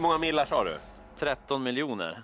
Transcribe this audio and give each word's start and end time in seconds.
Många 0.00 0.18
millar 0.18 0.44
sa 0.44 0.64
du? 0.64 0.78
13 1.16 1.62
miljoner. 1.62 2.22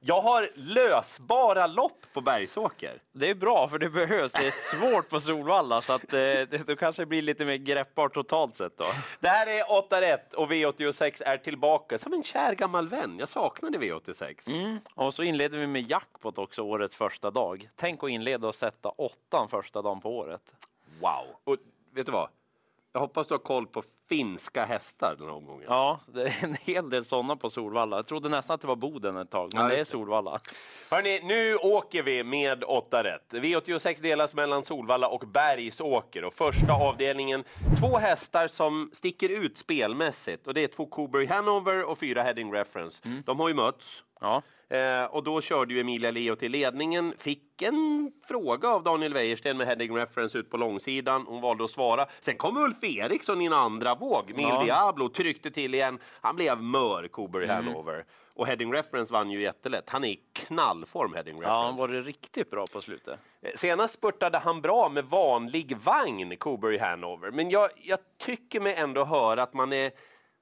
Jag 0.00 0.20
har 0.20 0.50
lösbara 0.54 1.66
lopp 1.66 2.06
på 2.12 2.20
Bergsåker. 2.20 3.02
Det 3.12 3.30
är 3.30 3.34
bra, 3.34 3.68
för 3.68 3.78
det 3.78 3.88
behövs. 3.88 4.32
Det 4.32 4.46
är 4.46 4.50
svårt 4.50 5.08
på 5.08 5.20
Solvalla, 5.20 5.80
så 5.80 5.92
att, 5.92 6.12
eh, 6.12 6.18
det 6.18 6.66
då 6.66 6.76
kanske 6.76 7.06
blir 7.06 7.22
lite 7.22 7.44
mer 7.44 7.56
greppbart 7.56 8.14
totalt 8.14 8.56
sett. 8.56 8.78
Då. 8.78 8.84
Det 9.20 9.28
här 9.28 9.46
är 9.46 9.78
8 9.78 10.00
rätt 10.00 10.34
och 10.34 10.50
V86 10.52 11.22
är 11.26 11.36
tillbaka 11.36 11.98
som 11.98 12.12
en 12.12 12.22
kär 12.22 12.54
gammal 12.54 12.88
vän. 12.88 13.16
Jag 13.18 13.28
saknade 13.28 13.78
V86. 13.78 14.48
Mm. 14.54 14.78
Och 14.94 15.14
så 15.14 15.22
inleder 15.22 15.58
vi 15.58 15.66
med 15.66 15.90
jackpot 15.90 16.38
också, 16.38 16.62
årets 16.62 16.96
första 16.96 17.30
dag. 17.30 17.70
Tänk 17.76 18.04
att 18.04 18.10
inleda 18.10 18.48
och 18.48 18.54
sätta 18.54 18.88
åttan 18.88 19.48
första 19.48 19.82
dagen 19.82 20.00
på 20.00 20.18
året. 20.18 20.54
Wow! 21.00 21.26
Och 21.44 21.56
vet 21.94 22.06
du 22.06 22.12
vad? 22.12 22.28
Jag 22.92 23.00
hoppas 23.00 23.26
du 23.26 23.34
har 23.34 23.38
koll 23.38 23.66
på 23.66 23.82
finska 24.08 24.64
hästar 24.64 25.14
den 25.18 25.26
här 25.28 25.34
omgången. 25.34 25.64
Ja, 25.68 26.00
det 26.06 26.22
är 26.22 26.44
en 26.44 26.54
hel 26.54 26.90
del 26.90 27.04
sådana 27.04 27.36
på 27.36 27.50
Solvalla. 27.50 27.96
Jag 27.96 28.06
trodde 28.06 28.28
nästan 28.28 28.54
att 28.54 28.60
det 28.60 28.66
var 28.66 28.76
Boden 28.76 29.16
ett 29.16 29.30
tag, 29.30 29.50
men 29.54 29.62
Ja, 29.62 29.68
det 29.68 29.80
är. 29.80 29.84
Solvalla. 29.84 30.40
Hörni, 30.90 31.20
nu 31.22 31.56
åker 31.56 32.02
vi 32.02 32.24
med 32.24 32.64
8 32.64 33.04
rätt. 33.04 33.32
V86 33.32 34.02
delas 34.02 34.34
mellan 34.34 34.64
Solvalla 34.64 35.08
och 35.08 35.24
Bergsåker 35.28 36.24
och 36.24 36.34
första 36.34 36.72
avdelningen 36.72 37.44
två 37.80 37.98
hästar 37.98 38.48
som 38.48 38.90
sticker 38.92 39.28
ut 39.28 39.58
spelmässigt 39.58 40.46
och 40.46 40.54
det 40.54 40.64
är 40.64 40.68
två 40.68 40.86
Coburg 40.86 41.28
Hanover 41.28 41.84
och 41.84 41.98
fyra 41.98 42.22
Heading 42.22 42.52
Reference. 42.52 43.02
De 43.26 43.40
har 43.40 43.48
ju 43.48 43.54
mötts. 43.54 44.04
Ja. 44.20 44.42
Eh, 44.70 45.04
och 45.04 45.24
då 45.24 45.40
körde 45.40 45.74
ju 45.74 45.80
Emilia 45.80 46.10
Leo 46.10 46.36
till 46.36 46.52
ledningen, 46.52 47.14
fick 47.18 47.62
en 47.62 48.12
fråga 48.28 48.68
av 48.68 48.82
Daniel 48.82 49.14
Wäjersten 49.14 49.56
med 49.56 49.66
heading 49.66 49.96
reference 49.96 50.38
ut 50.38 50.50
på 50.50 50.56
långsidan. 50.56 51.24
Hon 51.28 51.40
valde 51.40 51.64
att 51.64 51.70
svara. 51.70 52.06
Sen 52.20 52.36
kom 52.36 52.56
Ulf 52.56 52.84
Eriksson 52.84 53.40
i 53.42 53.44
en 53.44 53.52
andra 53.52 53.94
våg. 53.94 54.24
Mil 54.36 54.46
Ja. 54.48 54.64
Diablo 54.64 55.08
tryckte 55.08 55.50
till 55.50 55.74
igen. 55.74 55.98
Han 56.20 56.36
blev 56.36 56.62
mör, 56.62 57.08
Coburg 57.08 57.44
Mm. 57.50 57.66
Hanover. 57.66 58.04
Och 58.34 58.46
heading 58.46 58.72
reference 58.72 59.12
vann 59.12 59.30
ju 59.30 59.42
jättelätt. 59.42 59.90
Han 59.90 60.04
är 60.04 60.08
i 60.08 60.20
knallform, 60.32 61.14
heading 61.14 61.34
reference. 61.34 61.54
Ja, 61.54 61.64
han 61.64 61.76
var 61.76 61.88
det 61.88 62.00
riktigt 62.02 62.50
bra 62.50 62.66
på 62.72 62.80
slutet. 62.80 63.18
Eh, 63.42 63.50
Senast 63.56 63.94
spurtade 63.94 64.38
han 64.38 64.60
bra 64.60 64.88
med 64.88 65.04
vanlig 65.04 65.76
vagn, 65.76 66.36
Coburg 66.36 66.80
Hanover. 66.80 67.30
Men 67.30 67.50
jag, 67.50 67.70
jag 67.82 67.98
tycker 68.18 68.60
mig 68.60 68.74
ändå 68.74 69.04
höra 69.04 69.42
att 69.42 69.54
man 69.54 69.72
är 69.72 69.90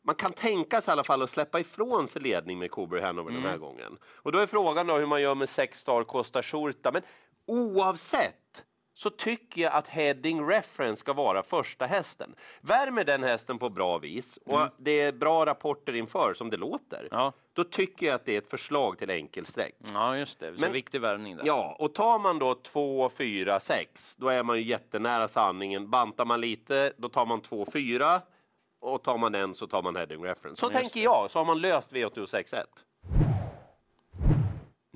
man 0.07 0.15
kan 0.15 0.33
tänka 0.33 0.81
sig 0.81 0.91
i 0.91 0.93
alla 0.93 1.05
fall 1.05 1.23
att 1.23 1.31
släppa 1.31 1.61
ifrån 1.61 2.09
sig 2.09 2.23
ledning 2.23 2.59
med 2.59 2.71
Coburg 2.71 3.03
Hanover 3.03 3.33
den 3.33 3.43
här 3.43 3.57
gången. 3.57 3.99
Och 4.17 4.33
då 4.33 4.39
är 4.39 4.47
frågan 4.47 4.87
då 4.87 4.97
hur 4.99 5.07
man 5.07 5.23
gör 5.23 5.35
med 5.35 5.49
sex 5.49 5.81
star 5.81 6.05
Costa 6.05 6.43
Shurta. 6.43 6.93
Men 6.93 7.03
oavsett 7.47 8.65
så 8.95 9.11
tycker 9.11 9.63
jag 9.63 9.73
att 9.73 9.89
Heading 9.89 10.49
Reference 10.49 11.01
ska 11.01 11.13
vara 11.13 11.43
första 11.43 11.87
hästen. 11.87 12.35
Värmer 12.61 13.05
den 13.05 13.23
hästen 13.23 13.59
på 13.59 13.69
bra 13.71 13.99
vis 13.99 14.39
och 14.47 14.69
det 14.79 15.01
är 15.01 15.13
bra 15.13 15.47
rapporter 15.47 15.95
inför 15.95 16.35
som 16.35 16.51
det 16.51 16.57
låter. 16.57 17.09
Ja. 17.11 17.33
Då 17.53 17.65
tycker 17.65 18.07
jag 18.07 18.15
att 18.15 18.25
det 18.25 18.35
är 18.35 18.39
ett 18.39 18.51
förslag 18.51 18.99
till 18.99 19.11
enkelsträck. 19.11 19.75
Ja, 19.93 20.17
just 20.17 20.41
det. 20.41 20.55
Så 20.55 20.61
Men- 20.61 20.73
viktig 20.73 21.01
värvning 21.01 21.37
där. 21.37 21.47
Ja, 21.47 21.77
och 21.79 21.95
tar 21.95 22.19
man 22.19 22.39
då 22.39 22.55
2, 22.55 23.11
4, 23.11 23.61
6, 23.61 24.17
då 24.17 24.29
är 24.29 24.43
man 24.43 24.57
ju 24.57 24.65
jättenära 24.65 25.29
sanningen. 25.29 25.91
Bantar 25.91 26.25
man 26.25 26.41
lite, 26.41 26.93
då 26.97 27.09
tar 27.09 27.27
man 27.27 27.41
2, 27.41 27.67
4 27.73 28.21
och 28.87 29.03
tar 29.03 29.19
man 29.19 29.35
en 29.35 29.55
så 29.55 29.67
tar 29.67 29.83
man 29.83 29.97
heading 29.97 30.25
reference. 30.25 30.61
Så 30.61 30.67
Just 30.67 30.81
tänker 30.81 31.01
jag, 31.01 31.31
så 31.31 31.39
har 31.39 31.45
man 31.45 31.61
löst 31.61 31.93
V86.1. 31.93 32.65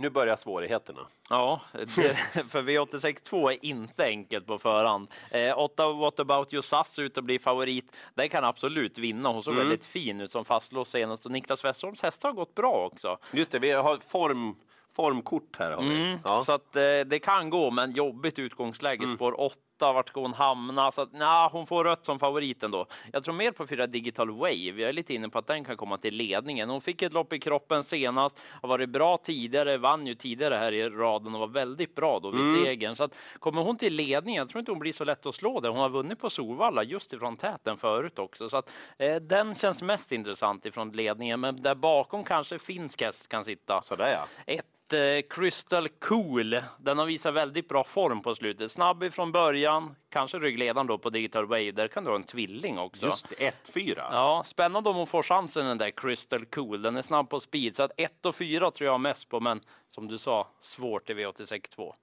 Nu 0.01 0.11
börjar 0.11 0.37
svårigheterna. 0.37 1.07
Ja, 1.31 1.61
det, 1.73 1.87
för 2.49 2.63
V86.2 2.63 3.51
är 3.51 3.65
inte 3.65 4.05
enkelt 4.05 4.47
på 4.47 4.59
förhand. 4.59 5.09
Eh, 5.31 5.59
åtta 5.59 5.93
What 5.93 6.21
about 6.21 6.53
you 6.53 6.63
SAS 6.63 6.99
ut 6.99 7.17
och 7.19 7.25
bli 7.25 7.39
favorit. 7.39 7.97
Den 8.15 8.29
kan 8.29 8.45
absolut 8.45 8.99
vinna. 8.99 9.29
Hon 9.29 9.43
såg 9.43 9.55
väldigt 9.55 9.85
fin 9.85 10.21
ut 10.21 10.31
som 10.31 10.45
fastlåst 10.45 10.91
senast 10.91 11.27
och 11.27 11.33
Niklas 11.33 11.65
Westerholms 11.65 12.03
hästar 12.03 12.29
har 12.29 12.37
gått 12.37 12.55
bra 12.55 12.89
också. 12.93 13.19
Just 13.33 13.51
det, 13.51 13.59
vi 13.59 13.71
har 13.71 13.97
form, 13.97 14.55
formkort 14.97 15.57
här. 15.59 15.71
Har 15.71 15.83
vi. 15.83 16.19
Ja. 16.25 16.43
Så 16.43 16.53
att 16.53 16.77
eh, 16.77 16.83
det 16.83 17.23
kan 17.23 17.51
gå, 17.51 17.71
men 17.71 17.93
jobbigt 17.93 18.39
utgångsläge. 18.39 19.05
Mm. 19.05 19.17
Spår 19.17 19.41
8, 19.41 19.57
vart 19.81 20.09
ska 20.09 20.21
hon 20.21 20.33
hamna? 20.33 20.93
Så 20.93 21.03
att, 21.03 21.13
nah, 21.13 21.53
hon 21.53 21.67
får 21.67 21.85
rött 21.85 22.05
som 22.05 22.19
favoriten 22.19 22.71
då. 22.71 22.87
Jag 23.13 23.25
tror 23.25 23.35
mer 23.35 23.51
på 23.53 23.67
fyra 23.67 23.87
Digital 23.87 24.31
Wave. 24.31 24.55
Jag 24.55 24.81
är 24.81 24.93
lite 24.93 25.15
inne 25.15 25.29
på 25.29 25.39
att 25.39 25.47
den 25.47 25.65
kan 25.65 25.77
komma 25.77 25.99
till 25.99 26.15
ledningen. 26.15 26.71
Hon 26.71 26.81
fick 26.81 27.03
ett 27.03 27.13
lopp 27.13 27.33
i 27.33 27.39
kroppen 27.39 27.83
senast, 27.85 28.41
har 28.63 28.69
varit 28.69 28.89
bra 28.89 29.17
tidigare, 29.19 29.77
vann 29.79 30.07
ju 30.07 30.15
tidigare 30.15 30.55
här 30.55 30.73
i 30.73 30.89
raden 30.91 31.35
och 31.35 31.41
var 31.41 31.47
väldigt 31.49 31.95
bra 31.95 32.21
då 32.21 32.31
vid 32.31 32.41
Mm. 32.41 32.65
segern. 32.65 32.97
Så 32.97 33.05
att 33.05 33.17
kommer 33.39 33.63
hon 33.63 33.77
till 33.77 33.95
ledningen, 33.95 34.39
jag 34.41 34.49
tror 34.49 34.59
inte 34.61 34.73
hon 34.73 34.79
blir 34.79 34.93
så 34.93 35.05
lätt 35.05 35.27
att 35.27 35.35
slå 35.35 35.61
där. 35.61 35.69
Hon 35.69 35.79
har 35.81 35.89
vunnit 35.89 36.19
på 36.19 36.31
Solvalla 36.31 36.83
just 36.83 37.13
ifrån 37.13 37.37
täten 37.37 37.77
förut 37.77 38.19
också. 38.19 38.49
Så 38.49 38.57
att 38.57 38.73
eh, 38.99 39.17
den 39.17 39.55
känns 39.55 39.83
mest 39.83 40.13
intressant 40.13 40.67
ifrån 40.67 40.91
ledningen, 40.93 41.41
men 41.41 41.63
där 41.63 41.75
bakom 41.75 42.25
kanske 42.25 42.59
finsk 42.59 43.03
häst 43.03 43.29
kan 43.29 43.45
sitta. 43.45 43.83
Sådär 43.83 44.13
ja. 44.13 44.27
Ett 44.47 44.93
eh, 44.93 45.29
Crystal 45.31 45.89
Cool. 45.89 46.57
Den 46.79 46.99
har 46.99 47.07
visat 47.07 47.35
väldigt 47.35 47.69
bra 47.69 47.85
form 47.85 48.23
på 48.23 48.35
slutet. 48.35 48.73
Snabb 48.73 49.03
ifrån 49.03 49.33
början, 49.33 49.70
kanske 50.09 50.39
ryggledaren 50.39 50.87
då 50.87 50.99
på 50.99 51.11
Digital 51.11 51.47
Wave. 51.47 51.73
Där 51.73 51.89
kan 51.89 52.05
du 52.05 52.11
ha 52.11 52.17
en 52.17 52.25
tvilling 52.25 52.79
också. 52.79 53.07
Just 53.07 53.29
det, 53.29 53.55
1-4. 53.73 53.95
Ja, 53.97 54.43
spännande 54.47 54.91
om 54.91 54.97
hon 54.97 55.07
får 55.07 55.23
chansen 55.23 55.67
den 55.67 55.79
där 55.79 55.91
Crystal 55.91 56.47
Cool. 56.47 56.83
Den 56.83 56.97
är 56.97 57.03
snabb 57.03 57.31
på 57.31 57.41
speed, 57.41 57.77
så 57.77 57.83
att 57.83 57.93
1 57.97 58.27
och 58.27 58.37
4 58.37 58.71
tror 58.71 58.91
jag 58.91 59.01
mest 59.01 59.29
på, 59.29 59.41
men 59.41 59.61
som 59.89 60.09
du 60.09 60.19
sa, 60.19 60.49
svårt 60.61 61.11
i 61.11 61.15
V86 61.15 61.75
2. 61.75 61.95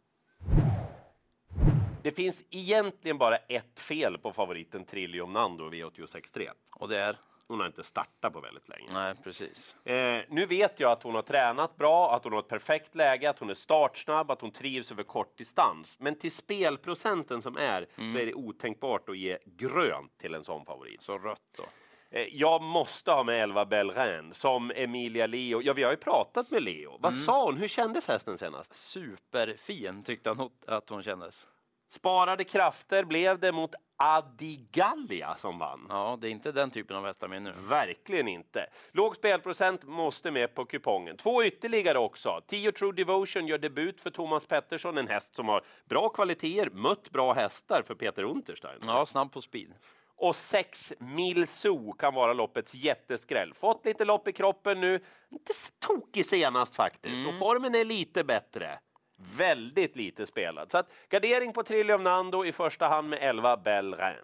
Det 2.04 2.12
finns 2.12 2.46
egentligen 2.50 3.18
bara 3.18 3.38
ett 3.38 3.80
fel 3.80 4.18
på 4.18 4.34
favoriten 4.34 4.86
Trillium 4.86 5.34
Nando 5.34 5.74
i 5.74 5.84
V86.3. 5.84 6.50
Och 6.76 6.90
det 6.90 6.98
är? 7.00 7.18
Hon 7.48 7.60
har 7.60 7.68
inte 7.68 7.84
startat 7.84 8.34
på 8.34 8.40
väldigt 8.40 8.70
länge. 8.70 8.94
Nej, 8.94 9.16
precis. 9.24 9.76
Eh, 9.86 10.24
nu 10.30 10.46
vet 10.46 10.80
jag 10.80 10.92
att 10.92 11.04
hon 11.04 11.16
har 11.16 11.22
tränat 11.22 11.78
bra, 11.78 12.16
att 12.16 12.24
hon 12.24 12.34
har 12.34 12.40
ett 12.40 12.48
perfekt 12.48 12.96
läge, 12.96 13.30
att 13.30 13.40
hon 13.40 13.50
är 13.50 13.54
startsnabb, 13.54 14.32
att 14.32 14.42
hon 14.42 14.52
trivs 14.52 14.92
över 14.92 15.04
kort 15.04 15.38
distans. 15.38 15.96
Men 16.00 16.16
till 16.16 16.32
spelprocenten 16.32 17.42
som 17.42 17.58
är 17.58 17.88
så 17.96 18.18
är 18.18 18.26
det 18.26 18.34
otänkbart 18.34 19.10
att 19.10 19.18
ge 19.18 19.38
grönt 19.46 20.18
till 20.18 20.34
en 20.34 20.44
sån 20.44 20.66
favorit. 20.66 21.02
Så 21.02 21.18
rött 21.18 21.42
då. 21.58 21.64
Eh, 22.10 22.28
jag 22.32 22.62
måste 22.62 23.12
ha 23.12 23.24
med 23.24 23.44
11 23.44 23.66
Belren 23.66 24.34
som 24.34 24.72
Emilia 24.76 25.28
Leo. 25.28 25.62
Ja, 25.62 25.74
vi 25.74 25.84
har 25.84 25.92
ju 25.92 25.98
pratat 25.98 26.52
med 26.52 26.64
Leo. 26.64 26.98
Vad 27.00 27.16
sa 27.16 27.46
hon? 27.46 27.58
Hur 27.58 27.68
kändes 27.68 28.08
hästen 28.08 28.38
senast? 28.38 28.76
Superfin 28.76 30.04
tyckte 30.04 30.30
han 30.30 30.50
att 30.68 30.90
hon 30.90 31.04
kändes. 31.04 31.48
Sparade 31.90 32.44
krafter 32.44 33.04
blev 33.04 33.40
det 33.40 33.52
mot 33.52 33.76
Adigallia 33.98 35.36
som 35.36 35.60
vann. 35.60 35.86
Ja, 35.90 36.18
det 36.22 36.28
är 36.28 36.32
inte 36.32 36.52
den 36.52 36.72
typen 36.72 36.98
av 36.98 37.06
hästar 37.06 37.28
med 37.28 37.42
nu. 37.42 37.54
Verkligen 37.70 38.28
inte. 38.28 38.68
Låg 38.92 39.16
spelprocent 39.16 39.84
måste 39.84 40.32
med 40.32 40.56
på 40.56 40.66
kupongen. 40.66 41.18
Två 41.18 41.44
ytterligare 41.44 42.00
också. 42.00 42.42
10 42.48 42.72
True 42.72 42.94
Devotion 42.94 43.48
gör 43.48 43.58
debut 43.58 44.02
för 44.02 44.10
Thomas 44.10 44.46
Pettersson, 44.46 44.98
en 44.98 45.08
häst 45.08 45.36
som 45.36 45.48
har 45.48 45.64
bra 45.86 46.10
kvaliteter, 46.10 46.70
mött 46.70 47.10
bra 47.10 47.34
hästar 47.34 47.82
för 47.88 47.96
Peter 47.96 48.24
Unterstein. 48.24 48.80
Ja, 48.86 49.06
snabb 49.06 49.32
på 49.32 49.42
speed. 49.42 49.74
Och 50.20 50.36
6 50.36 50.94
Mil 51.00 51.48
Zoo 51.48 51.94
kan 51.94 52.14
vara 52.14 52.34
loppets 52.34 52.76
jätteskräll. 52.76 53.54
Fått 53.54 53.86
lite 53.86 54.06
lopp 54.06 54.28
i 54.28 54.32
kroppen 54.34 54.82
nu. 54.82 55.04
Inte 55.32 55.54
tokig 55.80 56.26
senast 56.26 56.76
faktiskt. 56.76 57.28
Och 57.28 57.40
formen 57.40 57.76
är 57.76 57.86
lite 57.86 58.24
bättre. 58.24 58.80
Väldigt 59.18 59.96
lite 59.96 60.26
spelad. 60.26 60.72
Så 60.72 60.78
att 60.78 60.90
gardering 61.10 61.54
på 61.54 61.64
Trillium 61.64 62.04
Nando 62.04 62.46
i 62.46 62.52
första 62.52 62.88
hand 62.88 63.10
med 63.10 63.20
11 63.22 63.58
Belren. 63.58 64.16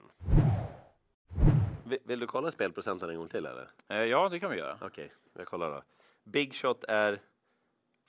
Vill, 1.86 2.00
vill 2.04 2.20
du 2.20 2.28
kolla 2.28 2.52
spelprocenten 2.52 3.10
en 3.10 3.18
gång 3.18 3.28
till 3.28 3.46
eller? 3.46 3.68
Eh, 3.90 3.98
Ja, 4.04 4.30
det 4.30 4.40
kan 4.40 4.52
vi 4.52 4.58
göra. 4.58 4.78
Okej, 4.82 5.12
jag 5.38 5.48
kollar 5.48 5.70
då. 5.72 5.82
Big 6.24 6.54
Shot 6.56 6.84
är 6.84 7.20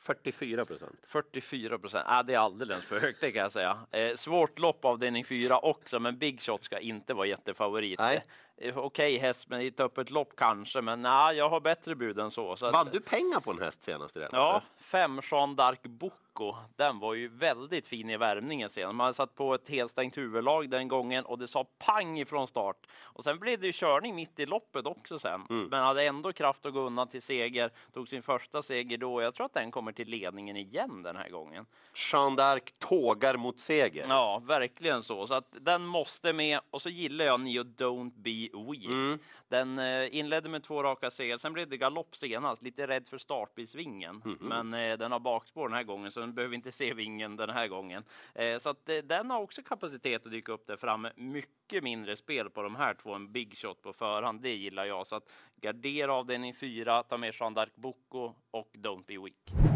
44 0.01 0.65
procent. 0.65 0.99
44 1.07 1.79
procent. 1.79 2.05
Ah, 2.09 2.23
det 2.23 2.35
är 2.35 2.39
alldeles 2.39 2.85
för 2.85 3.01
högt, 3.01 3.21
det 3.21 3.33
kan 3.33 3.43
jag 3.43 3.53
säga. 3.53 3.79
Eh, 3.91 4.15
svårt 4.15 4.59
lopp 4.59 4.85
avdelning 4.85 5.25
4 5.25 5.59
också, 5.59 6.01
men 6.01 6.19
Big 6.19 6.41
Shot 6.41 6.63
ska 6.63 6.79
inte 6.79 7.15
vara 7.15 7.27
jättefavorit. 7.27 7.99
Nej. 7.99 8.25
Eh, 8.57 8.79
Okej 8.79 9.19
häst, 9.19 9.49
men 9.49 9.61
i 9.61 9.67
ett 9.67 9.81
öppet 9.81 10.11
lopp 10.11 10.37
kanske, 10.37 10.81
men 10.81 11.03
nej, 11.03 11.37
jag 11.37 11.49
har 11.49 11.61
bättre 11.61 11.95
bud 11.95 12.19
än 12.19 12.31
så. 12.31 12.57
så 12.57 12.71
Vann 12.71 12.89
du 12.93 13.01
pengar 13.01 13.41
på 13.41 13.51
en 13.51 13.59
häst 13.59 13.83
senast 13.83 14.17
här 14.17 14.29
Ja, 14.33 14.63
fem 14.77 15.21
Jean 15.31 15.57
d'Arc 15.57 15.89
Bocco. 15.89 16.55
Den 16.77 16.99
var 16.99 17.15
ju 17.15 17.29
väldigt 17.29 17.87
fin 17.87 18.11
i 18.11 18.17
värmningen 18.17 18.71
sen. 18.71 18.97
Man 18.97 19.15
satt 19.15 19.35
på 19.35 19.55
ett 19.55 19.69
helstängt 19.69 20.17
huvudlag 20.17 20.71
den 20.71 20.89
gången 20.89 21.25
och 21.25 21.39
det 21.39 21.47
sa 21.47 21.65
pang 21.79 22.19
ifrån 22.19 22.49
start. 22.49 22.87
Och 23.03 23.25
sen 23.25 23.39
blev 23.39 23.61
det 23.61 23.67
ju 23.67 23.73
körning 23.73 24.15
mitt 24.15 24.41
i 24.41 24.47
loppet 24.47 24.87
också 24.87 25.19
sen. 25.19 25.47
Mm. 25.51 25.69
Men 25.71 25.83
hade 25.83 26.05
ändå 26.05 26.33
kraft 26.33 26.67
att 26.67 26.73
gå 26.73 26.81
undan 26.81 27.09
till 27.09 27.23
seger. 27.23 27.71
Tog 27.93 28.09
sin 28.09 28.23
första 28.23 28.63
seger 28.63 28.99
då. 28.99 29.23
Jag 29.23 29.35
tror 29.35 29.47
att 29.47 29.55
den 29.55 29.71
kommer 29.71 29.93
till 29.93 30.09
ledningen 30.09 30.57
igen 30.57 31.03
den 31.03 31.17
här 31.17 31.29
gången. 31.29 31.67
Jeanne 32.13 32.43
d'Arc 32.43 32.73
tågar 32.79 33.37
mot 33.37 33.61
seger. 33.61 34.07
Ja, 34.09 34.43
verkligen 34.45 35.03
så. 35.03 35.27
Så 35.27 35.35
att 35.35 35.57
den 35.61 35.87
måste 35.87 36.33
med. 36.33 36.61
Och 36.71 36.83
så 36.83 36.89
gillar 36.89 37.25
jag 37.25 37.41
Neo 37.41 37.63
Don't 37.63 38.13
Be 38.15 38.44
Weak. 38.53 38.85
Mm. 38.85 39.19
Den 39.49 39.79
eh, 39.79 40.17
inledde 40.17 40.49
med 40.49 40.63
två 40.63 40.83
raka 40.83 41.11
segrar. 41.11 41.37
Sen 41.37 41.53
blev 41.53 41.69
det 41.69 41.77
galopp 41.77 42.17
senast. 42.17 42.63
Lite 42.63 42.87
rädd 42.87 43.09
för 43.09 43.19
startbilsvingen. 43.19 44.23
Mhm. 44.25 44.37
Men 44.41 44.75
eh, 44.75 44.99
den 44.99 45.13
har 45.13 45.21
bakspår 45.21 45.69
den 45.69 45.77
här 45.77 45.83
gången. 45.83 46.11
Så 46.11 46.21
den 46.21 46.35
behöver 46.35 46.55
inte 46.55 46.73
se 46.73 46.95
vingen 46.95 47.37
den 47.37 47.51
här 47.51 47.69
gången. 47.69 48.05
Eh, 48.35 48.59
så 48.59 48.71
att 48.71 48.91
den 49.05 49.31
har 49.31 49.41
också 49.41 49.63
kapacitet 49.63 50.27
att 50.27 50.33
dyka 50.33 50.53
upp 50.53 50.67
där 50.67 50.77
framme. 50.77 51.13
Mycket 51.17 51.85
mindre 51.85 52.17
spel 52.17 52.51
på 52.51 52.63
de 52.63 52.77
här 52.77 52.95
två, 52.95 53.15
en 53.15 53.33
big 53.33 53.57
shot 53.57 53.83
på 53.83 53.93
förhand. 53.93 54.41
Det 54.41 54.55
gillar 54.55 54.85
jag. 54.85 55.07
Så 55.07 55.17
att 55.17 55.31
gardera 55.57 56.15
avdelning 56.15 56.55
fyra, 56.55 57.03
ta 57.03 57.17
med 57.17 57.35
Jean 57.41 57.57
d'Arc 57.57 57.71
Bocco 57.75 58.35
och 58.51 58.71
Don't 58.73 59.05
be 59.07 59.19
weak. 59.19 59.75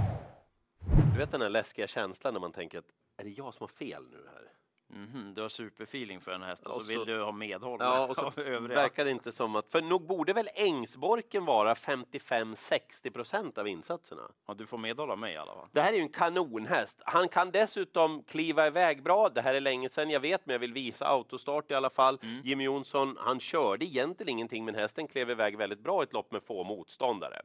Du 1.12 1.18
vet 1.18 1.30
den 1.30 1.40
här 1.40 1.48
läskiga 1.48 1.86
känslan 1.86 2.34
när 2.34 2.40
man 2.40 2.52
tänker 2.52 2.78
att 2.78 2.92
är 3.16 3.24
det 3.24 3.30
jag 3.30 3.54
som 3.54 3.64
har 3.64 3.68
fel 3.68 4.04
nu 4.10 4.28
här? 4.34 4.47
Mhm, 4.90 5.34
du 5.34 5.42
har 5.42 5.48
superfeeling 5.48 6.20
för 6.20 6.30
den 6.30 6.42
hästen, 6.42 6.72
Och 6.72 6.74
så, 6.74 6.80
så- 6.80 6.86
vill 6.86 7.04
du 7.06 7.22
ha 7.22 7.32
medhåll 7.32 7.76
Ja, 7.80 8.06
och 8.10 8.16
så 8.16 8.30
verkar 8.68 9.04
det 9.04 9.10
inte 9.10 9.32
som 9.32 9.56
att, 9.56 9.68
för 9.72 9.82
nog 9.82 10.06
borde 10.06 10.32
väl 10.32 10.48
Ängsborken 10.54 11.44
vara 11.44 11.74
55-60 11.74 13.10
procent 13.10 13.58
av 13.58 13.68
insatserna? 13.68 14.22
Ja, 14.46 14.54
du 14.54 14.66
får 14.66 14.78
medhåll 14.78 15.10
av 15.10 15.18
mig 15.18 15.34
i 15.34 15.36
alla 15.36 15.52
fall. 15.54 15.68
Det 15.72 15.80
här 15.80 15.92
är 15.92 15.96
ju 15.96 16.02
en 16.02 16.08
kanonhäst. 16.08 17.00
Han 17.06 17.28
kan 17.28 17.50
dessutom 17.50 18.22
kliva 18.22 18.66
iväg 18.66 19.02
bra. 19.02 19.28
Det 19.28 19.42
här 19.42 19.54
är 19.54 19.60
länge 19.60 19.88
sedan 19.88 20.10
jag 20.10 20.20
vet, 20.20 20.46
men 20.46 20.52
jag 20.54 20.60
vill 20.60 20.72
visa 20.72 21.06
autostart 21.06 21.70
i 21.70 21.74
alla 21.74 21.90
fall. 21.90 22.18
Mm. 22.22 22.40
Jimmy 22.44 22.64
Jonsson, 22.64 23.16
han 23.20 23.40
körde 23.40 23.84
egentligen 23.84 24.28
ingenting, 24.32 24.64
men 24.64 24.74
hästen 24.74 25.08
klev 25.08 25.30
iväg 25.30 25.56
väldigt 25.58 25.80
bra 25.80 26.02
i 26.02 26.04
ett 26.04 26.12
lopp 26.12 26.32
med 26.32 26.42
få 26.42 26.64
motståndare. 26.64 27.40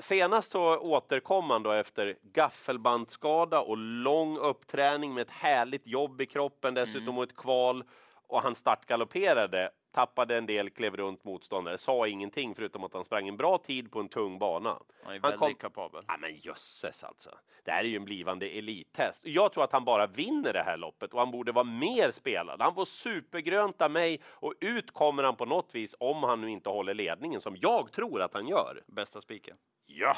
Senast 0.00 0.50
så 0.52 0.78
återkom 0.78 1.50
han 1.50 1.62
då 1.62 1.72
efter 1.72 2.16
gaffelbandskada 2.22 3.60
och 3.60 3.76
lång 3.76 4.38
uppträning 4.38 5.14
med 5.14 5.22
ett 5.22 5.30
härligt 5.30 5.86
jobb 5.86 6.20
i 6.20 6.26
kroppen 6.26 6.74
dessutom 6.74 7.02
Mm. 7.02 7.18
och 7.18 7.24
ett 7.24 7.36
kval. 7.36 7.84
Och 8.26 8.42
han 8.42 8.54
startgalopperade, 8.54 9.70
tappade 9.98 10.36
en 10.36 10.46
del, 10.46 10.70
klev 10.70 10.96
runt 10.96 11.24
motståndare, 11.24 11.78
sa 11.78 12.06
ingenting 12.08 12.54
förutom 12.54 12.84
att 12.84 12.92
han 12.94 13.04
sprang 13.04 13.28
en 13.28 13.36
bra 13.36 13.58
tid 13.58 13.90
på 13.92 14.00
en 14.00 14.08
tung 14.08 14.38
bana. 14.38 14.68
Han 15.02 15.14
är 15.14 15.20
Han 15.20 15.20
väldigt 15.20 15.38
kom- 15.40 15.54
kapabel. 15.54 16.04
Ja, 16.08 16.16
men 16.20 16.36
jösses 16.36 17.04
alltså. 17.04 17.30
Det 17.64 17.70
här 17.70 17.80
är 17.84 17.88
ju 17.88 17.96
en 17.96 18.04
blivande 18.04 18.46
elithäst. 18.48 19.26
Jag 19.26 19.52
tror 19.52 19.64
att 19.64 19.72
han 19.72 19.84
bara 19.84 20.06
vinner 20.06 20.52
det 20.52 20.62
här 20.62 20.76
loppet 20.76 21.12
och 21.12 21.18
han 21.20 21.30
borde 21.30 21.52
vara 21.52 21.64
mer 21.64 22.10
spelad. 22.10 22.62
Han 22.62 22.74
får 22.74 22.84
supergrönt 22.84 23.82
av 23.82 23.90
mig 23.90 24.20
och 24.26 24.54
ut 24.60 24.90
kommer 24.92 25.22
han 25.22 25.36
på 25.36 25.44
något 25.44 25.74
vis 25.74 25.94
om 26.00 26.22
han 26.22 26.40
nu 26.40 26.50
inte 26.50 26.68
håller 26.68 26.94
ledningen 26.94 27.40
som 27.40 27.56
jag 27.60 27.92
tror 27.92 28.22
att 28.22 28.34
han 28.34 28.48
gör. 28.48 28.82
Bästa 28.86 29.20
spiken. 29.20 29.56
Ja! 29.86 30.14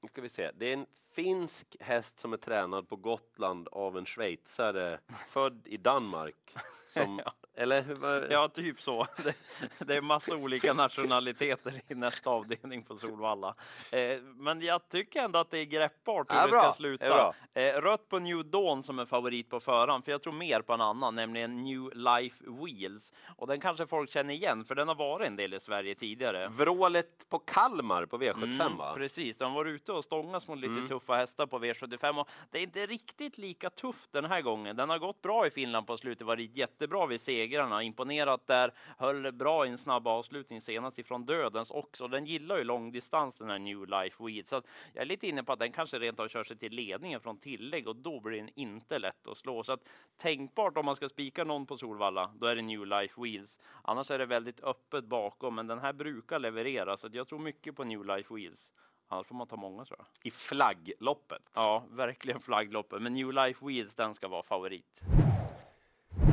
Nu 0.00 0.08
ska 0.08 0.20
vi 0.20 0.28
se. 0.28 0.50
Det 0.54 0.68
är 0.68 0.72
en 0.72 0.86
finsk 1.14 1.76
häst 1.80 2.18
som 2.18 2.32
är 2.32 2.36
tränad 2.36 2.88
på 2.88 2.96
Gotland 2.96 3.68
av 3.72 3.98
en 3.98 4.06
schweizare 4.06 4.98
född 5.28 5.62
i 5.66 5.76
Danmark. 5.76 6.36
Som, 7.04 7.20
Eller 7.58 7.82
hur 7.82 8.30
Ja, 8.32 8.48
typ 8.48 8.80
så. 8.80 9.06
Det, 9.24 9.34
det 9.78 9.94
är 9.94 10.00
massa 10.00 10.36
olika 10.36 10.72
nationaliteter 11.10 11.80
i 11.88 11.94
nästa 11.94 12.30
avdelning 12.30 12.82
på 12.82 12.96
Solvalla. 12.96 13.54
Eh, 13.92 14.20
men 14.22 14.60
jag 14.60 14.88
tycker 14.88 15.20
ändå 15.22 15.38
att 15.38 15.50
det 15.50 15.58
är 15.58 15.64
greppbart 15.64 16.30
hur 16.30 16.36
Ja, 16.36 16.46
det 16.46 16.50
bra. 16.52 16.62
ska 16.62 16.72
sluta. 16.72 17.08
bra. 17.08 17.34
Eh, 17.62 17.80
rött 17.80 18.08
på 18.08 18.18
New 18.18 18.44
Dawn 18.50 18.82
som 18.82 18.98
är 18.98 19.04
favorit 19.04 19.50
på 19.50 19.60
förhand, 19.60 20.04
för 20.04 20.12
jag 20.12 20.22
tror 20.22 20.32
mer 20.32 20.60
på 20.60 20.72
en 20.72 20.80
annan, 20.80 21.14
nämligen 21.14 21.64
New 21.64 21.90
Life 21.94 22.44
Wheels. 22.46 23.12
Och 23.36 23.46
den 23.46 23.60
kanske 23.60 23.86
folk 23.86 24.10
känner 24.10 24.34
igen, 24.34 24.64
för 24.64 24.74
den 24.74 24.88
har 24.88 24.94
varit 24.94 25.26
en 25.26 25.36
del 25.36 25.54
i 25.54 25.60
Sverige 25.60 25.94
tidigare. 25.94 26.48
Vrålet 26.48 27.28
på 27.28 27.38
Kalmar 27.38 28.06
på 28.06 28.18
V75 28.18 28.60
Mm, 28.66 28.76
va? 28.76 28.94
Precis, 28.94 29.36
de 29.36 29.54
var 29.54 29.64
ute 29.64 29.92
och 29.92 30.04
stångas 30.04 30.48
mot 30.48 30.58
lite 30.58 30.88
tuffa 30.88 31.14
hästar 31.16 31.46
på 31.46 31.58
V75 31.58 32.20
och 32.20 32.28
det 32.50 32.58
är 32.58 32.62
inte 32.62 32.86
riktigt 32.86 33.38
lika 33.38 33.70
tufft 33.70 34.12
den 34.12 34.24
här 34.24 34.40
gången. 34.40 34.76
Den 34.76 34.90
har 34.90 34.98
gått 34.98 35.22
bra 35.22 35.46
i 35.46 35.50
Finland 35.50 35.86
på 35.86 35.96
slutet, 35.96 36.26
varit 36.26 36.50
jättebra 36.86 37.06
vid 37.06 37.20
segrarna, 37.20 37.82
imponerat 37.82 38.46
där, 38.46 38.72
höll 38.98 39.32
bra 39.32 39.66
i 39.66 39.68
en 39.68 39.78
snabb 39.78 40.08
avslutning 40.08 40.60
senast 40.60 40.98
ifrån 40.98 41.26
dödens 41.26 41.70
också. 41.70 42.08
Den 42.08 42.26
gillar 42.26 42.58
ju 42.58 42.64
långdistans 42.64 43.38
den 43.38 43.50
här 43.50 43.58
New 43.58 43.86
Life 43.86 44.24
Weed, 44.24 44.48
så 44.48 44.62
jag 44.92 45.02
är 45.02 45.06
lite 45.06 45.26
inne 45.26 45.42
på 45.42 45.52
att 45.52 45.58
den 45.58 45.72
kanske 45.72 45.98
rent 45.98 46.20
av 46.20 46.28
kör 46.28 46.44
sig 46.44 46.56
till 46.56 46.72
ledningen 46.72 47.20
från 47.20 47.38
tillägg 47.38 47.88
och 47.88 47.96
då 47.96 48.20
blir 48.20 48.36
den 48.36 48.50
inte 48.54 48.98
lätt 48.98 49.26
att 49.26 49.36
slå. 49.36 49.62
Så 49.62 49.72
att 49.72 49.88
tänkbart 50.16 50.76
om 50.76 50.84
man 50.84 50.96
ska 50.96 51.08
spika 51.08 51.44
någon 51.44 51.66
på 51.66 51.76
Solvalla, 51.76 52.30
då 52.38 52.46
är 52.46 52.56
det 52.56 52.62
New 52.62 52.86
Life 52.86 53.20
Wheels. 53.20 53.58
Annars 53.82 54.10
är 54.10 54.18
det 54.18 54.26
väldigt 54.26 54.60
öppet 54.60 55.04
bakom, 55.04 55.54
men 55.54 55.66
den 55.66 55.78
här 55.78 55.92
brukar 55.92 56.38
leverera, 56.38 56.96
så 56.96 57.08
jag 57.12 57.28
tror 57.28 57.38
mycket 57.38 57.76
på 57.76 57.84
New 57.84 58.04
Life 58.04 58.34
Wheels. 58.34 58.70
Annars 59.08 59.26
får 59.26 59.34
man 59.34 59.46
ta 59.46 59.56
många 59.56 59.84
tror 59.84 59.98
jag. 59.98 60.06
I 60.26 60.30
flaggloppet. 60.30 61.42
Ja, 61.54 61.84
verkligen 61.90 62.40
flaggloppet. 62.40 63.02
Men 63.02 63.14
New 63.14 63.32
Life 63.32 63.66
Wheels, 63.66 63.94
den 63.94 64.14
ska 64.14 64.28
vara 64.28 64.42
favorit. 64.42 65.02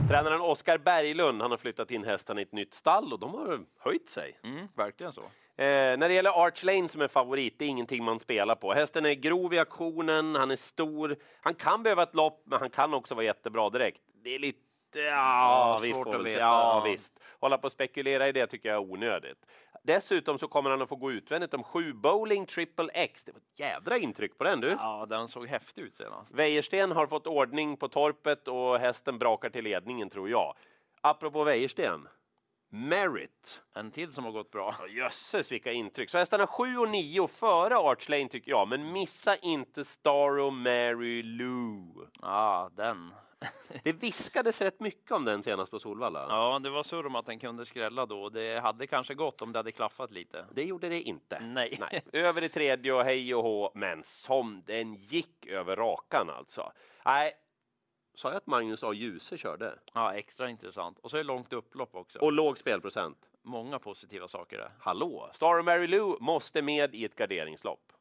Tränaren 0.10 0.42
Oskar 0.42 0.78
Berglund 0.78 1.42
han 1.42 1.52
har 1.52 1.58
flyttat 1.58 1.92
in 1.92 2.04
hästarna 2.04 2.40
i 2.40 2.44
ett 2.44 2.52
nytt 2.52 2.74
stall 2.74 3.14
och 3.14 3.20
de 3.20 3.34
har 3.34 3.60
höjt 3.80 4.10
sig. 4.10 4.40
Mm, 4.44 4.68
verkligen 4.76 5.12
så. 5.12 5.22
Eh, 5.22 5.28
när 5.98 5.98
det 5.98 6.14
gäller 6.14 6.46
Arch 6.46 6.64
Lane 6.64 6.88
som 6.88 7.02
är 7.02 7.08
favorit, 7.08 7.60
det 7.60 7.66
är 7.66 7.70
ingenting 7.70 8.04
man 8.04 8.20
spelar 8.20 8.56
på. 8.56 8.74
Hästen 8.74 9.06
är 9.06 9.14
grov 9.14 9.54
i 9.54 9.60
aktionen, 9.60 10.36
han 10.36 10.52
är 10.52 10.56
stor. 10.56 11.16
Han 11.42 11.56
kan 11.56 11.84
behöva 11.84 12.04
ett 12.04 12.16
lopp, 12.16 12.44
men 12.46 12.60
han 12.60 12.70
kan 12.70 12.94
också 12.94 13.16
vara 13.16 13.26
jättebra 13.26 13.70
direkt. 13.70 14.02
Det 14.24 14.36
är 14.36 14.40
lite... 14.40 14.60
Ja, 14.96 15.00
Ja, 15.00 15.80
vi 15.82 15.94
svårt 15.94 16.04
får 16.04 16.16
att 16.16 16.26
veta. 16.26 16.40
Ja, 16.40 16.84
visst. 16.86 17.20
Hålla 17.40 17.58
på 17.58 17.66
och 17.66 17.72
spekulera 17.72 18.28
i 18.28 18.32
det 18.32 18.48
tycker 18.48 18.70
jag 18.70 18.76
är 18.76 18.92
onödigt. 18.92 19.46
Dessutom 19.86 20.40
så 20.40 20.48
kommer 20.48 20.70
han 20.70 20.82
att 20.82 20.90
få 20.90 20.96
gå 20.96 21.12
utvändigt 21.12 21.54
om 21.54 21.64
sju 21.64 21.94
bowling 21.94 22.46
triple 22.46 22.90
X. 22.94 23.24
Det 23.24 23.32
var 23.32 23.40
ett 23.40 23.60
jädra 23.60 23.98
intryck 23.98 24.38
på 24.38 24.44
den 24.44 24.62
du. 24.62 24.70
Ja, 24.70 25.06
den 25.10 25.28
såg 25.28 25.48
häftig 25.48 25.82
ut 25.82 25.94
senast. 25.94 26.34
Wäjersten 26.34 26.92
har 26.92 27.08
fått 27.08 27.28
ordning 27.28 27.78
på 27.78 27.88
torpet 27.88 28.48
och 28.48 28.80
hästen 28.80 29.20
brakar 29.20 29.50
till 29.50 29.64
ledningen 29.64 30.10
tror 30.10 30.30
jag. 30.30 30.56
Apropå 31.02 31.44
Wäjersten. 31.44 32.08
Merit. 32.70 33.62
En 33.74 33.92
till 33.92 34.14
som 34.14 34.26
har 34.26 34.32
gått 34.32 34.52
bra. 34.52 34.76
Ja, 34.80 34.88
Jösses 34.88 35.52
vilka 35.52 35.72
intryck. 35.72 36.10
Så 36.10 36.18
hästarna 36.18 36.48
7 36.48 36.78
och 36.78 36.90
9 36.90 37.28
före 37.28 37.78
Arch 37.78 38.10
Lane 38.10 38.30
tycker 38.30 38.52
jag. 38.52 38.68
Men 38.68 38.92
missa 38.92 39.36
inte 39.36 39.86
Star 39.86 40.40
och 40.40 40.54
Mary 40.54 41.24
Lou. 41.24 42.08
Ja, 42.22 42.70
den. 42.76 43.14
Det 43.84 43.94
viskades 43.94 44.62
rätt 44.62 44.80
mycket 44.80 45.12
om 45.12 45.26
den 45.26 45.44
senast 45.44 45.72
på 45.72 45.80
Solvalla. 45.80 46.26
Ja, 46.30 46.60
det 46.60 46.70
var 46.70 46.84
surr 46.84 47.06
om 47.06 47.16
att 47.16 47.26
den 47.26 47.40
kunde 47.40 47.66
skrälla 47.66 48.06
då. 48.06 48.30
Det 48.30 48.60
hade 48.60 48.88
kanske 48.88 49.14
gått 49.14 49.42
om 49.42 49.52
det 49.52 49.60
hade 49.60 49.72
klaffat 49.72 50.12
lite. 50.12 50.46
Det 50.52 50.64
gjorde 50.64 50.90
det 50.90 51.02
inte. 51.02 51.40
Nej. 51.40 51.80
Över 52.14 52.44
i 52.44 52.50
tredje 52.50 52.94
och 52.94 53.04
hej 53.04 53.36
och 53.36 53.44
hå, 53.44 53.72
men 53.76 54.04
som 54.04 54.64
den 54.66 54.94
gick 54.94 55.48
över 55.48 55.76
rakan 55.76 56.30
alltså. 56.30 56.72
Nej, 57.06 57.34
sa 58.16 58.28
jag 58.28 58.38
att 58.38 58.48
Magnus 58.48 58.84
A. 58.84 58.94
Djuse 58.94 59.38
körde? 59.38 59.80
Ja, 59.94 60.14
extra 60.14 60.50
intressant. 60.50 61.00
Och 61.00 61.12
så 61.12 61.18
är 61.18 61.20
det 61.20 61.28
långt 61.28 61.54
upplopp 61.54 61.96
också. 61.96 62.20
Och 62.20 62.32
låg 62.32 62.58
spelprocent. 62.58 63.18
Många 63.42 63.80
positiva 63.80 64.28
saker 64.28 64.58
där. 64.58 64.72
Hallå! 64.80 65.30
Star 65.34 65.60
och 65.60 65.66
Mary 65.66 65.88
Lou 65.88 66.18
måste 66.20 66.62
med 66.62 66.96
i 66.96 67.06
ett 67.06 67.16
garderingslopp. 67.16 67.94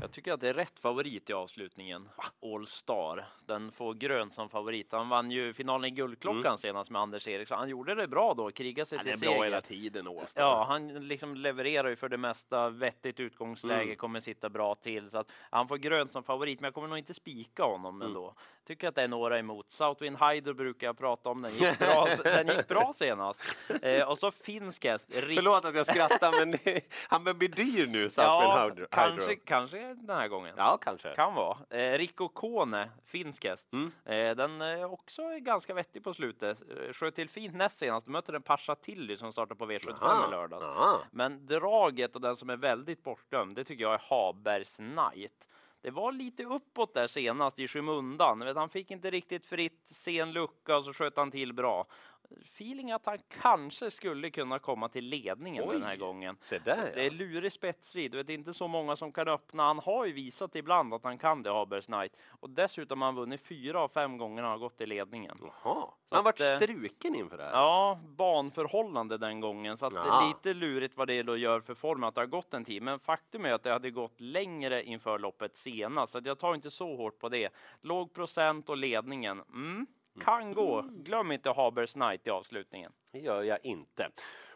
Jag 0.00 0.10
tycker 0.12 0.32
att 0.32 0.40
det 0.40 0.48
är 0.48 0.54
rätt 0.54 0.78
favorit 0.78 1.30
i 1.30 1.32
avslutningen. 1.32 2.08
All 2.54 2.66
Star. 2.66 3.26
Den 3.46 3.72
får 3.72 3.94
grönt 3.94 4.34
som 4.34 4.48
favorit. 4.48 4.92
Han 4.92 5.08
vann 5.08 5.30
ju 5.30 5.52
finalen 5.52 5.84
i 5.84 5.90
Guldklockan 5.90 6.58
senast 6.58 6.90
med 6.90 7.02
Anders 7.02 7.28
Eriksson. 7.28 7.58
Han 7.58 7.68
gjorde 7.68 7.94
det 7.94 8.08
bra 8.08 8.34
då, 8.34 8.50
krigade 8.50 8.86
sig 8.86 8.98
Han 8.98 9.04
till 9.04 9.12
är 9.12 9.18
bra 9.18 9.30
seger. 9.30 9.44
hela 9.44 9.60
tiden, 9.60 10.08
Åstar. 10.08 10.42
Ja, 10.42 10.64
han 10.68 11.08
liksom 11.08 11.34
levererar 11.34 11.88
ju 11.88 11.96
för 11.96 12.08
det 12.08 12.16
mesta. 12.16 12.68
Vettigt 12.68 13.20
utgångsläge, 13.20 13.82
Mm. 13.82 13.96
kommer 13.96 14.20
sitta 14.20 14.48
bra 14.50 14.74
till. 14.74 15.10
Så 15.10 15.18
att 15.18 15.30
han 15.50 15.68
får 15.68 15.76
grönt 15.76 16.12
som 16.12 16.22
favorit, 16.22 16.60
men 16.60 16.66
jag 16.68 16.74
kommer 16.74 16.88
nog 16.88 16.98
inte 16.98 17.14
spika 17.14 17.62
honom 17.64 17.94
Mm. 17.94 18.06
ändå. 18.08 18.34
Tycker 18.66 18.88
att 18.88 18.94
det 18.94 19.02
är 19.02 19.08
några 19.08 19.38
emot. 19.38 19.70
Southwind 19.70 20.16
Hyder 20.22 20.52
brukar 20.52 20.86
jag 20.86 20.98
prata 20.98 21.30
om. 21.30 21.42
Den 21.42 21.52
gick 21.54 21.78
bra, 21.78 22.08
den 22.24 22.46
gick 22.56 22.68
bra 22.68 22.92
senast. 22.94 23.42
Eh, 23.82 24.08
och 24.08 24.18
så 24.18 24.30
finsk 24.30 24.84
häst. 24.84 25.08
Förlåt 25.12 25.64
att 25.64 25.76
jag 25.76 25.86
skrattar, 25.86 26.46
men 26.46 26.58
han 27.08 27.24
börjar 27.24 27.34
bli 27.36 27.48
dyr 27.48 27.86
nu, 27.86 28.02
Ja, 28.02 28.08
Southwind 28.10 28.62
Hydro. 28.74 28.86
kanske, 28.90 29.34
kanske 29.36 29.93
den 29.96 30.16
här 30.16 30.28
gången. 30.28 30.54
Ja, 30.56 30.76
kanske. 30.82 31.14
Kan 31.14 31.34
vara. 31.34 31.58
Eh, 31.70 31.98
Rico 31.98 32.28
Kone, 32.28 32.90
finsk 33.04 33.44
häst. 33.44 33.72
Mm. 33.72 33.92
Eh, 34.04 34.36
den 34.36 34.60
är 34.60 34.92
också 34.92 35.22
ganska 35.40 35.74
vettig 35.74 36.04
på 36.04 36.14
slutet. 36.14 36.62
Eh, 36.70 36.92
Sköt 36.92 37.14
till 37.14 37.28
fint 37.28 37.54
näst 37.54 37.78
senast. 37.78 38.06
Mötte 38.06 38.32
den 38.32 38.42
Pasha 38.42 38.74
Tilly 38.74 39.16
som 39.16 39.32
startar 39.32 39.54
på 39.54 39.66
V75 39.66 39.94
Aha. 40.00 40.28
i 40.28 40.30
lördags. 40.30 40.64
Aha. 40.64 41.00
Men 41.10 41.46
draget 41.46 42.14
och 42.14 42.20
den 42.20 42.36
som 42.36 42.50
är 42.50 42.56
väldigt 42.56 43.02
bortdömd, 43.02 43.56
det 43.56 43.64
tycker 43.64 43.82
jag 43.84 43.94
är 43.94 44.02
Habergs 44.10 44.76
Knight. 44.76 45.48
Det 45.80 45.90
var 45.90 46.12
lite 46.12 46.44
uppåt 46.44 46.94
där 46.94 47.06
senast 47.06 47.58
i 47.58 47.68
skymundan. 47.68 48.56
Han 48.56 48.68
fick 48.68 48.90
inte 48.90 49.10
riktigt 49.10 49.46
fritt, 49.46 49.82
sen 49.84 50.32
lucka 50.32 50.76
och 50.76 50.84
så 50.84 50.92
sköt 50.92 51.16
han 51.16 51.30
till 51.30 51.52
bra. 51.52 51.86
Feeling 52.40 52.92
att 52.92 53.06
han 53.06 53.18
kanske 53.40 53.90
skulle 53.90 54.30
kunna 54.30 54.58
komma 54.58 54.88
till 54.88 55.04
ledningen 55.04 55.68
den 55.68 55.82
här 55.82 55.92
Oj. 55.92 55.98
gången. 55.98 56.36
Se 56.40 56.58
där, 56.58 56.92
Det 56.94 57.06
är 57.06 57.10
lurig 57.10 57.52
spetsvid. 57.52 58.10
Du 58.10 58.16
vet, 58.16 58.26
det 58.26 58.32
är 58.32 58.34
inte 58.34 58.54
så 58.54 58.68
många 58.68 58.96
som 58.96 59.12
kan 59.12 59.28
öppna. 59.28 59.62
Han 59.62 59.78
har 59.78 60.04
ju 60.06 60.12
visat 60.12 60.56
ibland 60.56 60.94
att 60.94 61.04
han 61.04 61.18
kan 61.18 61.42
det, 61.42 61.50
Habers 61.50 61.86
Knight. 61.86 62.16
Och 62.40 62.50
dessutom 62.50 63.02
har 63.02 63.08
han 63.08 63.14
vunnit 63.14 63.40
fyra 63.40 63.80
av 63.80 63.88
fem 63.88 64.18
gånger 64.18 64.42
han 64.42 64.50
har 64.50 64.58
gått 64.58 64.80
i 64.80 64.86
ledningen. 64.86 65.38
Jaha. 65.62 65.88
Han 66.10 66.24
vart 66.24 66.40
eh, 66.40 66.56
struken 66.56 67.14
inför 67.14 67.36
det 67.36 67.44
här. 67.44 67.52
Ja, 67.52 68.00
banförhållande 68.04 69.18
den 69.18 69.40
gången. 69.40 69.76
Så 69.76 69.86
att 69.86 69.94
det 69.94 70.00
är 70.00 70.28
lite 70.28 70.54
lurigt 70.54 70.96
vad 70.96 71.08
det 71.08 71.22
då 71.22 71.36
gör 71.36 71.60
för 71.60 71.74
form 71.74 72.04
att 72.04 72.14
det 72.14 72.20
har 72.20 72.26
gått 72.26 72.54
en 72.54 72.64
tid. 72.64 72.82
Men 72.82 72.98
faktum 73.00 73.44
är 73.44 73.52
att 73.52 73.62
det 73.62 73.70
hade 73.72 73.90
gått 73.90 74.20
längre 74.20 74.84
inför 74.84 75.18
loppet 75.18 75.56
senast. 75.56 76.12
Så 76.12 76.20
jag 76.24 76.38
tar 76.38 76.54
inte 76.54 76.70
så 76.70 76.96
hårt 76.96 77.18
på 77.18 77.28
det. 77.28 77.48
Låg 77.80 78.12
procent 78.12 78.68
och 78.68 78.76
ledningen. 78.76 79.42
Mm. 79.48 79.86
Kan 80.20 80.52
gå. 80.54 80.82
Glöm 80.92 81.32
inte 81.32 81.50
Habers 81.50 81.92
Knight 81.92 82.26
i 82.26 82.30
avslutningen. 82.30 82.92
Det 83.12 83.18
gör 83.18 83.42
jag 83.42 83.58
inte. 83.64 84.08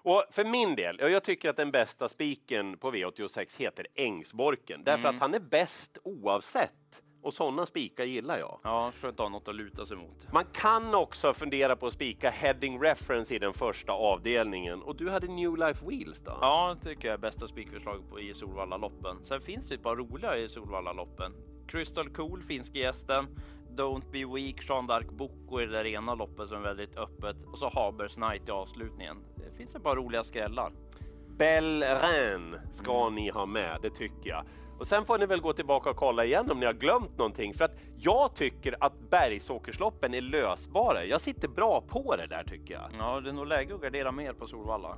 Och 0.02 0.24
för 0.30 0.44
min 0.44 0.76
del, 0.76 0.96
jag 1.00 1.24
tycker 1.24 1.50
att 1.50 1.56
den 1.56 1.70
bästa 1.70 2.08
spiken 2.08 2.78
på 2.78 2.90
V86 2.92 3.58
heter 3.58 3.86
Ängsborken. 3.94 4.84
Därför 4.84 5.08
att 5.08 5.20
han 5.20 5.34
är 5.34 5.40
bäst 5.40 5.98
oavsett. 6.04 7.02
Och 7.22 7.34
sådana 7.34 7.66
spikar 7.66 8.04
gillar 8.04 8.38
jag. 8.38 8.60
Ja, 8.64 8.92
skönt 9.00 9.14
att 9.14 9.18
ha 9.24 9.28
något 9.28 9.48
att 9.48 9.54
luta 9.54 9.86
sig 9.86 9.96
mot. 9.96 10.32
Man 10.32 10.44
kan 10.52 10.94
också 10.94 11.34
fundera 11.34 11.76
på 11.76 11.86
att 11.86 11.92
spika 11.92 12.30
heading 12.30 12.82
reference 12.82 13.34
i 13.34 13.38
den 13.38 13.52
första 13.52 13.92
avdelningen. 13.92 14.82
Och 14.82 14.96
du 14.96 15.10
hade 15.10 15.26
New 15.26 15.56
Life 15.56 15.86
Wheels 15.86 16.20
då? 16.20 16.38
Ja, 16.40 16.76
tycker 16.82 17.08
jag 17.08 17.14
är 17.14 17.18
bästa 17.18 17.46
spikförslaget 17.46 18.10
på- 18.10 18.20
i 18.20 18.34
Solvalla-loppen. 18.34 19.24
Sen 19.24 19.40
finns 19.40 19.68
det 19.68 19.74
ett 19.74 19.82
par 19.82 19.96
roliga 19.96 20.36
i 20.36 20.48
Solvalla-loppen. 20.48 21.32
Crystal 21.68 22.08
Cool, 22.10 22.42
finska 22.42 22.78
gästen. 22.78 23.26
Don't 23.78 24.11
Be 24.12 24.25
Weak, 24.25 24.68
Jean 24.68 24.87
d'Arc 24.87 25.11
Bocco 25.11 25.61
i 25.61 25.66
det 25.66 25.73
där 25.73 25.87
ena 25.87 26.14
loppet 26.14 26.49
som 26.49 26.56
är 26.56 26.62
väldigt 26.62 26.97
öppet. 26.97 27.42
Och 27.42 27.58
så 27.58 27.68
Habers 27.68 28.16
Night 28.16 28.49
i 28.49 28.50
avslutningen. 28.50 29.16
Det 29.37 29.56
finns 29.56 29.75
ett 29.75 29.82
par 29.82 29.97
roliga 29.97 30.25
skrällar. 30.25 30.73
Bellerin 31.37 32.56
ska 32.73 33.11
ni 33.11 33.30
ha 33.30 33.47
med, 33.47 33.78
det 33.82 33.90
tycker 33.90 34.30
jag. 34.30 34.44
Och 34.78 34.87
sen 34.87 35.04
får 35.04 35.18
ni 35.18 35.26
väl 35.26 35.40
gå 35.40 35.52
tillbaka 35.52 35.90
och 35.90 35.97
kolla 35.97 36.25
igen 36.25 36.50
om 36.50 36.61
ni 36.61 36.66
har 36.66 36.73
glömt 36.73 37.18
någonting. 37.18 37.54
För 37.54 37.64
att 37.64 37.76
jag 37.99 38.35
tycker 38.35 38.76
att 38.80 39.11
bergsåkersloppen 39.11 40.14
är 40.14 40.20
lösbara. 40.20 41.04
Jag 41.04 41.20
sitter 41.20 41.49
bra 41.49 41.80
på 41.80 42.16
det 42.16 42.26
där 42.26 42.44
tycker 42.44 42.75
jag. 42.75 42.90
Ja, 42.99 43.20
det 43.20 43.28
är 43.28 43.32
nog 43.32 43.47
läge 43.47 43.75
att 43.75 43.80
gardera 43.80 44.12
mer 44.12 44.32
på 44.32 44.47
Solvalla. 44.47 44.97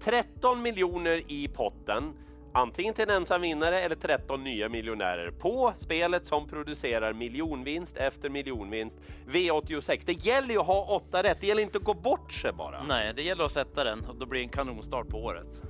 13 0.00 0.62
miljoner 0.62 1.22
i 1.32 1.48
potten. 1.48 2.12
Antingen 2.56 2.94
till 2.94 3.10
en 3.10 3.16
ensam 3.16 3.40
vinnare 3.40 3.80
eller 3.80 3.96
13 3.96 4.44
nya 4.44 4.68
miljonärer 4.68 5.30
på 5.30 5.72
spelet 5.76 6.26
som 6.26 6.48
producerar 6.48 7.12
miljonvinst 7.12 7.96
efter 7.96 8.28
miljonvinst. 8.30 8.98
V86. 9.28 10.02
Det 10.06 10.12
gäller 10.12 10.48
ju 10.48 10.60
att 10.60 10.66
ha 10.66 10.96
åtta 10.96 11.22
rätt. 11.22 11.40
Det 11.40 11.46
gäller 11.46 11.62
inte 11.62 11.78
att 11.78 11.84
gå 11.84 11.94
bort 11.94 12.32
sig 12.32 12.52
bara. 12.52 12.82
Nej, 12.82 13.12
det 13.16 13.22
gäller 13.22 13.44
att 13.44 13.52
sätta 13.52 13.84
den 13.84 14.04
och 14.04 14.16
då 14.16 14.26
blir 14.26 14.40
det 14.40 14.44
en 14.44 14.48
kanonstart 14.48 15.08
på 15.08 15.18
året. 15.18 15.60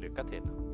Lycka 0.00 0.24
till! 0.24 0.67